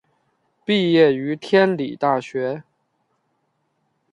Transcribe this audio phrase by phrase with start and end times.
[0.65, 2.63] 毕业于天理大学。